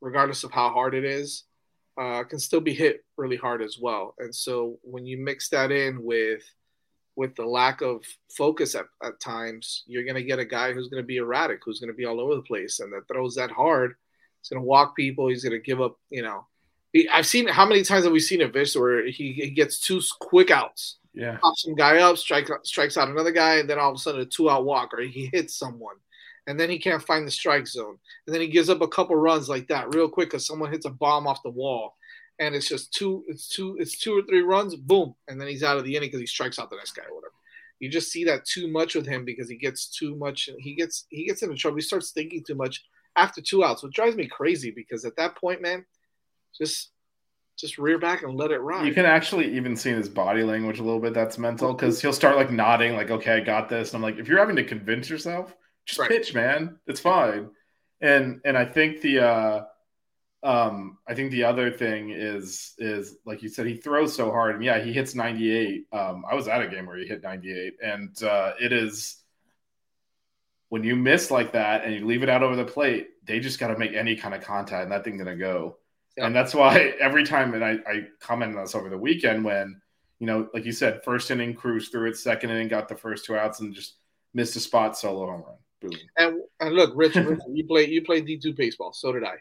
[0.00, 1.44] regardless of how hard it is,
[2.00, 4.14] uh, can still be hit really hard as well.
[4.18, 6.42] And so when you mix that in with
[7.16, 8.04] with the lack of
[8.36, 11.58] focus at, at times, you're going to get a guy who's going to be erratic,
[11.64, 13.94] who's going to be all over the place, and that throws that hard.
[14.40, 15.26] He's going to walk people.
[15.26, 15.98] He's going to give up.
[16.10, 16.46] You know,
[17.00, 19.78] he, I've seen how many times have we seen a Vish where he, he gets
[19.80, 21.36] two quick outs yeah.
[21.42, 24.20] Pops some guy up, strike, strikes out another guy, and then all of a sudden
[24.20, 25.96] a two out walk or he hits someone.
[26.46, 27.98] And then he can't find the strike zone.
[28.26, 30.86] And then he gives up a couple runs like that real quick because someone hits
[30.86, 31.96] a bomb off the wall.
[32.38, 35.14] And it's just two, it's two, it's two or three runs, boom.
[35.26, 37.16] And then he's out of the inning because he strikes out the next guy or
[37.16, 37.34] whatever.
[37.80, 40.48] You just see that too much with him because he gets too much.
[40.58, 41.76] He gets he gets into trouble.
[41.76, 42.84] He starts thinking too much
[43.16, 45.84] after two outs, which drives me crazy because at that point, man,
[46.58, 46.90] just
[47.58, 48.86] just rear back and let it ride.
[48.86, 52.00] You can actually even see in his body language a little bit that's mental because
[52.00, 53.92] he'll start like nodding, like, okay, I got this.
[53.92, 56.08] And I'm like, if you're having to convince yourself, just right.
[56.08, 56.78] pitch, man.
[56.86, 57.50] It's fine.
[58.00, 59.64] And and I think the uh
[60.44, 64.54] um I think the other thing is is like you said, he throws so hard.
[64.54, 65.86] And yeah, he hits 98.
[65.92, 69.16] Um, I was at a game where he hit 98, and uh it is
[70.68, 73.58] when you miss like that and you leave it out over the plate, they just
[73.58, 75.78] got to make any kind of contact, and that thing's gonna go.
[76.18, 79.80] And that's why every time, and I, I commented on this over the weekend when,
[80.18, 83.24] you know, like you said, first inning cruise through it, second inning got the first
[83.24, 83.94] two outs and just
[84.34, 85.56] missed a spot solo home run.
[85.80, 86.00] Boom.
[86.16, 88.92] And and look, Rich, Rich you play you play D two baseball.
[88.92, 89.36] So did I.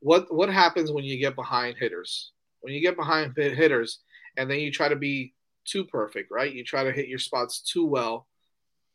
[0.00, 2.32] What what happens when you get behind hitters?
[2.60, 3.98] When you get behind hitters,
[4.36, 6.52] and then you try to be too perfect, right?
[6.52, 8.26] You try to hit your spots too well.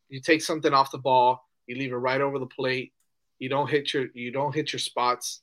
[0.09, 2.93] You take something off the ball, you leave it right over the plate.
[3.39, 5.41] You don't hit your you don't hit your spots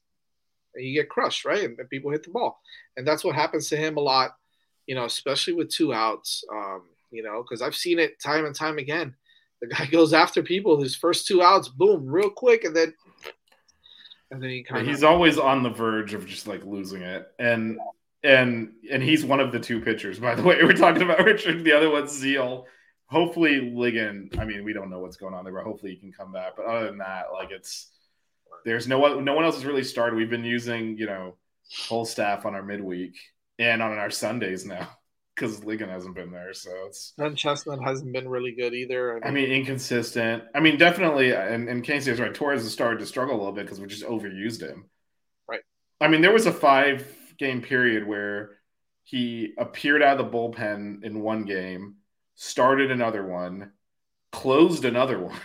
[0.76, 1.64] you get crushed, right?
[1.64, 2.61] And, and, people hit the ball,
[2.96, 4.37] and that's what happens to him a lot,
[4.87, 6.44] you know, especially with two outs.
[6.52, 9.14] Um, you know, because I've seen it time and time again.
[9.61, 10.81] The guy goes after people.
[10.81, 12.94] His first two outs, boom, real quick, and then
[14.31, 17.33] and then he kind of he's always on the verge of just like losing it,
[17.38, 17.78] and
[18.22, 20.18] and and he's one of the two pitchers.
[20.18, 21.64] By the way, we're talking about Richard.
[21.64, 22.64] The other one's Ziehl.
[23.07, 24.38] Hopefully, Ligon.
[24.38, 26.57] I mean, we don't know what's going on there, but hopefully he can come back.
[26.57, 27.88] But other than that, like it's
[28.64, 30.16] there's no one, no one else has really started.
[30.16, 31.37] We've been using, you know,
[31.71, 33.16] whole staff on our midweek
[33.59, 34.88] and on our Sundays now
[35.35, 36.53] because Ligon hasn't been there.
[36.55, 39.12] So it's and Chestnut hasn't been really good either.
[39.25, 40.44] I mean, I mean inconsistent.
[40.55, 41.33] I mean, definitely.
[41.33, 42.35] And, and Casey is right.
[42.35, 44.87] Torres has started to struggle a little bit because we just overused him.
[45.49, 45.61] Right.
[46.01, 47.07] I mean, there was a five
[47.38, 48.59] game period where
[49.05, 51.97] he appeared out of the bullpen in one game,
[52.35, 53.73] started another one,
[54.33, 55.40] closed another one.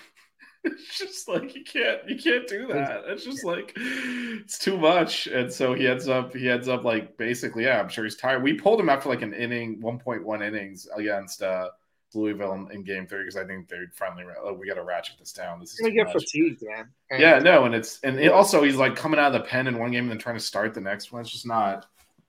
[0.65, 3.03] it's just like you can't you can't do that.
[3.07, 5.27] It's just like it's too much.
[5.27, 8.43] And so he ends up he ends up like basically, yeah, I'm sure he's tired.
[8.43, 11.69] We pulled him after like an inning, 1.1 innings against uh
[12.15, 15.17] Louisville in, in game three because I think they're finally oh, we got to ratchet
[15.19, 15.59] this down.
[15.59, 16.23] This is gonna get much.
[16.23, 16.87] fatigued, man.
[17.09, 19.67] And Yeah, no, and it's and it also he's like coming out of the pen
[19.67, 21.21] in one game and then trying to start the next one.
[21.21, 21.87] It's just not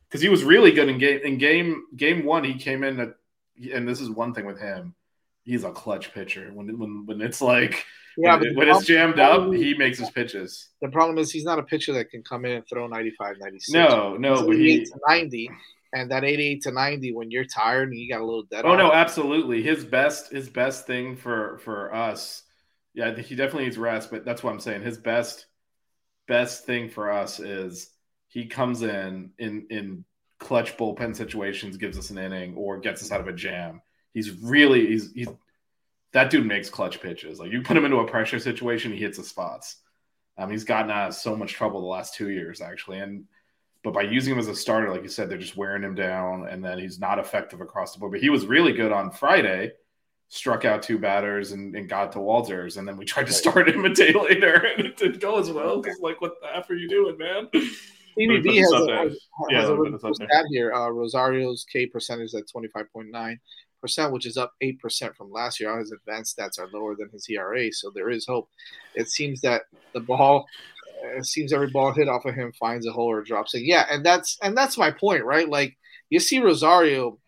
[0.09, 2.45] because he was really good in game in game game one.
[2.45, 3.15] He came in at,
[3.73, 4.95] and this is one thing with him.
[5.45, 7.85] He's a clutch pitcher when when when it's like
[8.17, 10.69] yeah, when, but when it's jammed up, he makes his pitches.
[10.81, 13.71] The problem is he's not a pitcher that can come in and throw 95, 96.
[13.71, 14.85] No, no, but he.
[14.85, 15.51] to 90,
[15.95, 18.65] and that 88 to 90 when you're tired and you got a little dead.
[18.65, 19.63] Oh no, absolutely.
[19.63, 22.43] His best his best thing for for us.
[22.93, 24.83] Yeah, I think he definitely needs rest, but that's what I'm saying.
[24.83, 25.47] His best
[26.27, 27.91] best thing for us is
[28.29, 30.05] he comes in in in
[30.39, 33.81] clutch bullpen situations, gives us an inning, or gets us out of a jam.
[34.13, 35.29] He's really he's he's
[36.15, 37.41] that dude makes clutch pitches.
[37.41, 39.77] Like you put him into a pressure situation, he hits the spots.
[40.39, 43.25] Um, he's gotten out of so much trouble the last two years, actually, and
[43.83, 46.49] but by using him as a starter, like you said, they're just wearing him down,
[46.49, 48.13] and then he's not effective across the board.
[48.13, 49.73] But he was really good on Friday,
[50.29, 53.69] struck out two batters and, and got to Walters, and then we tried to start
[53.69, 55.83] him a day later, and it didn't go as well.
[55.83, 57.49] Because like, what the f are you doing, man?
[58.19, 59.19] TBB Put has a, has,
[59.51, 60.73] Yeah, has a put really this cool up stat here.
[60.73, 63.39] Uh, Rosario's K percentage at 25.9 percent,
[64.13, 65.71] which is up eight percent from last year.
[65.71, 68.49] All his advanced stats are lower than his ERA, so there is hope.
[68.95, 70.47] It seems that the ball,
[71.17, 73.63] it seems every ball hit off of him finds a hole or drops it.
[73.63, 75.49] Yeah, and that's and that's my point, right?
[75.49, 75.77] Like
[76.11, 77.19] you see Rosario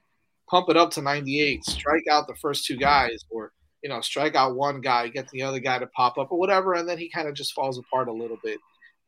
[0.48, 4.34] pump it up to 98, strike out the first two guys, or you know, strike
[4.34, 7.08] out one guy, get the other guy to pop up or whatever, and then he
[7.08, 8.58] kind of just falls apart a little bit.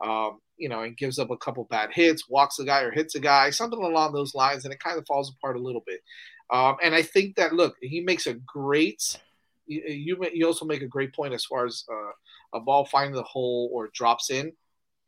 [0.00, 3.14] Um, you know, and gives up a couple bad hits, walks a guy or hits
[3.14, 6.00] a guy, something along those lines, and it kind of falls apart a little bit.
[6.50, 9.18] Um, and I think that look, he makes a great.
[9.66, 13.22] You you, also make a great point as far as uh, a ball finding the
[13.22, 14.52] hole or drops in.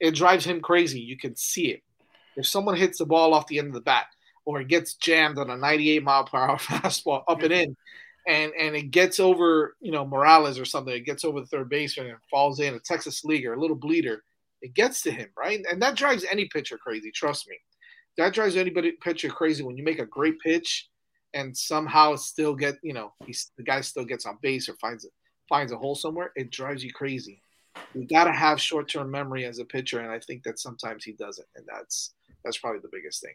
[0.00, 1.00] It drives him crazy.
[1.00, 1.82] You can see it.
[2.36, 4.06] If someone hits the ball off the end of the bat,
[4.44, 7.76] or it gets jammed on a 98 mile per hour fastball up and in,
[8.28, 11.70] and and it gets over you know Morales or something, it gets over the third
[11.70, 14.24] baseman and falls in a Texas leaguer, a little bleeder,
[14.60, 17.10] it gets to him right, and that drives any pitcher crazy.
[17.10, 17.56] Trust me,
[18.18, 20.89] that drives anybody pitcher crazy when you make a great pitch
[21.34, 25.04] and somehow still get you know he's the guy still gets on base or finds
[25.04, 25.12] it
[25.50, 26.32] finds a hole somewhere.
[26.36, 27.42] It drives you crazy.
[27.94, 31.04] You got to have short term memory as a pitcher, and I think that sometimes
[31.04, 32.14] he doesn't, and that's
[32.44, 33.34] that's probably the biggest thing.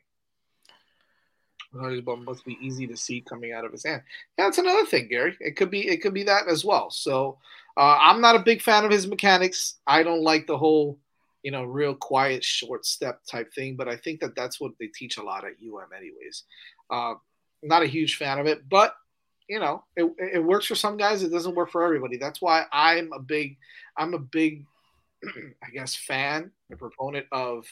[1.73, 4.01] Must be easy to see coming out of his hand.
[4.37, 5.35] Yeah, that's another thing, Gary.
[5.41, 6.89] It could be it could be that as well.
[6.89, 7.37] So
[7.75, 9.75] uh, I'm not a big fan of his mechanics.
[9.85, 10.97] I don't like the whole,
[11.43, 13.75] you know, real quiet short step type thing.
[13.75, 16.43] But I think that that's what they teach a lot at UM, anyways.
[16.89, 17.15] Uh,
[17.67, 18.95] not a huge fan of it, but
[19.47, 21.21] you know, it, it works for some guys.
[21.21, 22.17] It doesn't work for everybody.
[22.17, 23.57] That's why I'm a big,
[23.95, 24.65] I'm a big,
[25.23, 27.65] I guess, fan, a proponent of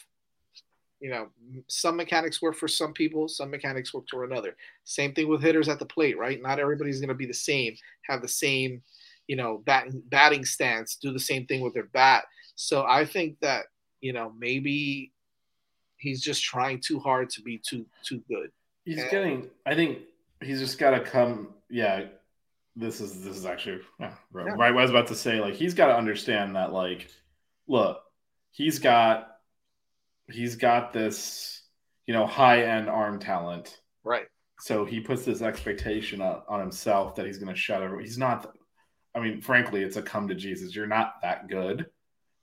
[1.04, 1.28] you know,
[1.68, 4.56] some mechanics work for some people, some mechanics work for another.
[4.84, 6.40] Same thing with hitters at the plate, right?
[6.40, 7.76] Not everybody's going to be the same,
[8.08, 8.82] have the same,
[9.26, 12.24] you know, batting batting stance, do the same thing with their bat.
[12.54, 13.66] So I think that
[14.00, 15.12] you know maybe
[15.98, 18.50] he's just trying too hard to be too too good.
[18.84, 19.10] He's Yeah.
[19.10, 19.50] getting.
[19.64, 20.00] I think
[20.40, 21.54] he's just got to come.
[21.70, 22.06] Yeah,
[22.76, 24.46] this is this is actually yeah, right.
[24.46, 24.64] Yeah.
[24.64, 25.40] I was about to say.
[25.40, 26.72] Like he's got to understand that.
[26.72, 27.08] Like,
[27.66, 28.00] look,
[28.50, 29.28] he's got
[30.30, 31.62] he's got this,
[32.06, 33.80] you know, high end arm talent.
[34.04, 34.26] Right.
[34.60, 38.04] So he puts this expectation on, on himself that he's going to shut everyone.
[38.04, 38.54] He's not.
[39.14, 40.74] I mean, frankly, it's a come to Jesus.
[40.74, 41.86] You're not that good.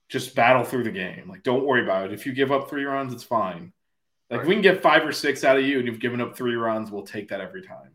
[0.08, 1.28] Just battle through the game.
[1.28, 2.12] Like, don't worry about it.
[2.12, 3.72] If you give up three runs, it's fine.
[4.32, 6.34] Like, if we can get five or six out of you, and you've given up
[6.34, 7.90] three runs, we'll take that every time.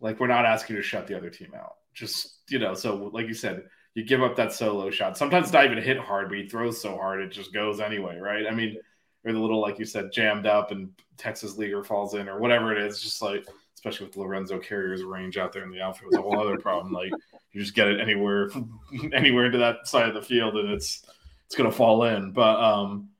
[0.00, 1.76] Like, we're not asking you to shut the other team out.
[1.94, 3.62] Just you know, so like you said,
[3.94, 5.16] you give up that solo shot.
[5.16, 8.18] Sometimes it's not even hit hard, but he throws so hard it just goes anyway,
[8.18, 8.46] right?
[8.48, 8.76] I mean,
[9.24, 12.74] or the little like you said, jammed up and Texas leaguer falls in or whatever
[12.74, 13.00] it is.
[13.00, 13.44] Just like
[13.76, 16.92] especially with Lorenzo Carrier's range out there in the outfield, is a whole other problem.
[16.92, 17.12] Like
[17.52, 18.50] you just get it anywhere,
[19.12, 21.04] anywhere into that side of the field, and it's
[21.46, 22.32] it's gonna fall in.
[22.32, 23.10] But um,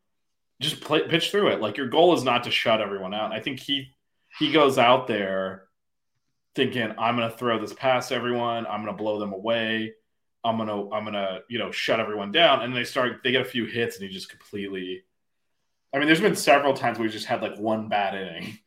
[0.60, 1.60] just play pitch through it.
[1.60, 3.32] Like your goal is not to shut everyone out.
[3.32, 3.88] I think he
[4.38, 5.64] he goes out there
[6.54, 8.66] thinking I'm gonna throw this past everyone.
[8.66, 9.94] I'm gonna blow them away.
[10.44, 12.62] I'm gonna I'm gonna you know shut everyone down.
[12.62, 15.04] And they start they get a few hits and he just completely.
[15.92, 18.58] I mean, there's been several times where he just had like one bad inning,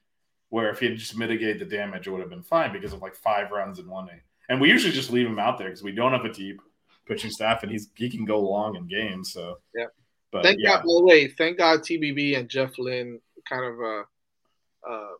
[0.50, 3.02] where if he had just mitigated the damage, it would have been fine because of
[3.02, 4.22] like five runs in one inning.
[4.50, 6.60] And we usually just leave him out there because we don't have a deep
[7.06, 9.32] pitching staff, and he's he can go long in games.
[9.32, 9.86] So Yeah.
[10.34, 10.84] But thank yeah, God.
[10.84, 15.12] The way, thank God TBB and Jeff Lynn kind of uh, uh,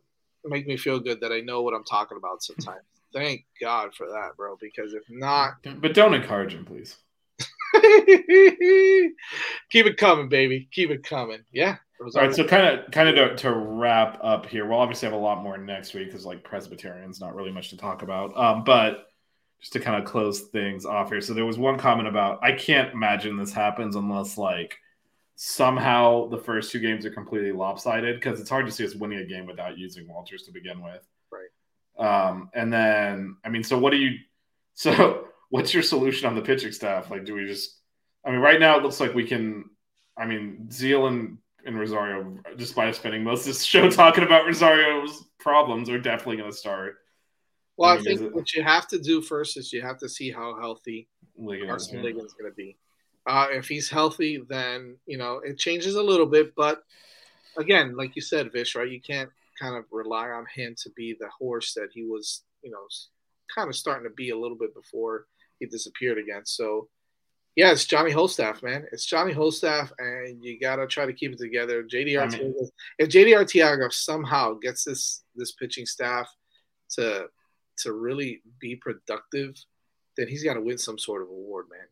[0.44, 2.82] make me feel good that I know what I'm talking about sometimes.
[3.14, 4.56] Thank God for that, bro.
[4.60, 6.96] Because if not, but don't encourage him, please.
[9.70, 10.68] keep it coming, baby.
[10.72, 11.44] Keep it coming.
[11.52, 11.76] Yeah.
[12.00, 12.34] All right.
[12.34, 15.44] So kind of, kind of to, to, wrap up here, we'll obviously have a lot
[15.44, 18.36] more next week because like Presbyterians, not really much to talk about.
[18.36, 19.06] Um, but
[19.60, 21.20] just to kind of close things off here.
[21.20, 24.76] So there was one comment about I can't imagine this happens unless like
[25.36, 29.18] somehow the first two games are completely lopsided because it's hard to see us winning
[29.18, 31.06] a game without using Walters to begin with.
[31.30, 31.48] Right.
[31.98, 34.18] Um, and then I mean, so what do you?
[34.76, 37.12] So what's your solution on the pitching staff?
[37.12, 37.78] Like, do we just?
[38.26, 39.66] I mean, right now it looks like we can.
[40.18, 45.28] I mean, Ziehl and, and Rosario, despite spending most of this show talking about Rosario's
[45.38, 46.96] problems, are definitely going to start.
[47.76, 50.08] Well, I, I think it, what you have to do first is you have to
[50.08, 51.08] see how healthy
[51.40, 52.76] Ligon Karson Ligon's going to be.
[53.26, 56.54] Uh, if he's healthy, then you know it changes a little bit.
[56.54, 56.82] But
[57.56, 58.90] again, like you said, Vish, right?
[58.90, 62.70] You can't kind of rely on him to be the horse that he was, you
[62.70, 62.86] know,
[63.54, 65.26] kind of starting to be a little bit before
[65.58, 66.42] he disappeared again.
[66.44, 66.88] So,
[67.56, 68.84] yeah, it's Johnny Holstaff, man.
[68.92, 71.84] It's Johnny Holstaff, and you gotta try to keep it together.
[71.84, 72.54] JD I mean,
[72.98, 76.28] if JD Arteaga somehow gets this this pitching staff
[76.90, 77.26] to
[77.78, 79.54] to really be productive,
[80.16, 81.86] then he's got to win some sort of award, man.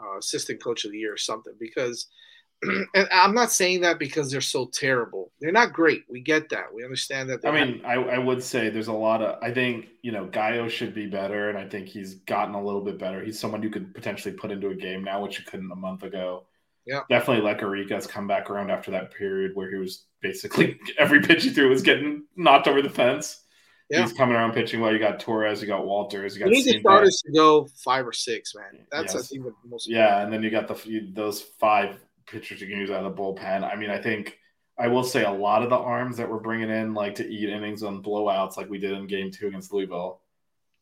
[0.00, 2.08] Uh, assistant coach of the year or something because
[2.94, 5.32] and I'm not saying that because they're so terrible.
[5.40, 6.04] They're not great.
[6.08, 6.72] We get that.
[6.72, 7.44] We understand that.
[7.44, 9.42] I mean, I, I, would say there's a lot of.
[9.42, 12.80] I think you know Gallo should be better, and I think he's gotten a little
[12.80, 13.22] bit better.
[13.22, 16.02] He's someone you could potentially put into a game now, which you couldn't a month
[16.02, 16.44] ago.
[16.86, 17.48] Yeah, definitely.
[17.48, 21.50] Lekarica has come back around after that period where he was basically every pitch he
[21.50, 23.40] threw was getting knocked over the fence.
[23.94, 24.02] Yeah.
[24.02, 24.92] He's coming around pitching well.
[24.92, 26.48] You got Torres, you got Walters, you got.
[26.50, 28.86] You need the starters to go five or six, man.
[28.90, 29.24] That's yes.
[29.24, 29.88] I think the most.
[29.88, 33.22] Yeah, and then you got the those five pitchers you can use out of the
[33.22, 33.62] bullpen.
[33.62, 34.38] I mean, I think
[34.78, 37.48] I will say a lot of the arms that we're bringing in, like to eat
[37.48, 40.20] innings on blowouts, like we did in Game Two against Louisville,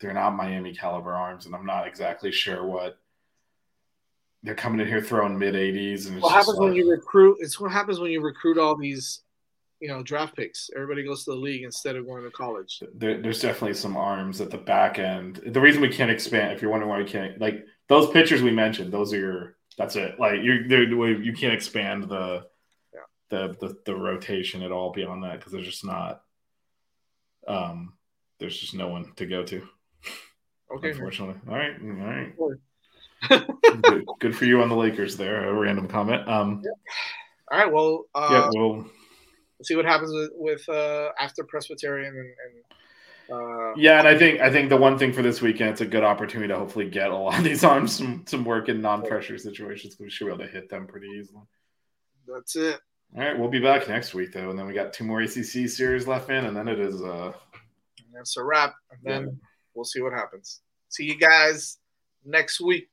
[0.01, 2.99] they're not Miami caliber arms, and I'm not exactly sure what
[4.43, 6.09] they're coming in here throwing mid 80s.
[6.09, 7.39] And what happens like, when you recruit?
[7.41, 9.21] It's what happens when you recruit all these,
[9.83, 10.71] you know, draft picks.
[10.77, 12.81] Everybody goes to the league instead of going to college.
[12.95, 15.41] There, there's definitely some arms at the back end.
[15.45, 18.53] The reason we can't expand, if you're wondering why we can't, like those pitchers we
[18.53, 20.21] mentioned, those are your that's it.
[20.21, 22.47] Like you're, you can't expand the,
[22.95, 23.01] yeah.
[23.31, 26.23] the the the rotation at all beyond that because there's just not.
[27.49, 27.95] Um,
[28.39, 29.67] there's just no one to go to.
[30.77, 30.91] Okay.
[30.91, 31.41] Unfortunately.
[31.51, 31.75] All right.
[31.83, 33.83] All right.
[33.83, 35.49] good, good, for you on the Lakers there.
[35.49, 36.29] A random comment.
[36.29, 36.63] Um.
[36.65, 36.71] Yeah.
[37.51, 37.73] All right.
[37.73, 38.05] Well.
[38.15, 38.51] Uh, yeah.
[38.55, 38.87] Well.
[39.63, 42.65] We'll see what happens with, with uh, after Presbyterian and, and
[43.33, 45.87] uh, yeah, and I think I think the one thing for this weekend, it's a
[45.87, 49.39] good opportunity to hopefully get a lot of these arms some some work in non-pressure
[49.39, 51.43] situations because we should be able to hit them pretty easily.
[52.27, 52.81] That's it.
[53.17, 55.69] All right, we'll be back next week though, and then we got two more ACC
[55.69, 57.33] series left in, and then it is uh,
[58.13, 58.75] that's a wrap.
[58.91, 59.47] And then yeah.
[59.75, 60.61] we'll see what happens.
[60.89, 61.79] See you guys
[62.25, 62.91] next week.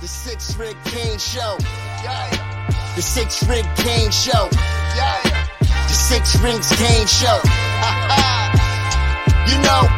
[0.00, 1.56] The Six Ring Kane Show.
[2.04, 2.47] Yeah.
[2.98, 4.48] The Six Ring Kane Show.
[4.96, 5.46] Yeah.
[5.60, 7.38] The Six Rings Kane Show.
[9.46, 9.97] you know.